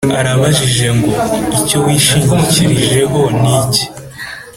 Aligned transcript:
arabajije 0.19 0.87
ngo: 0.97 1.11
Icyo 1.57 1.77
wishingikirijeho 1.85 3.21
ni 3.41 3.51
iki? 3.59 3.83